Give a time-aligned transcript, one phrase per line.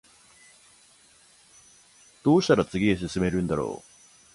[2.23, 3.91] どうしたら次へ進めるんだろう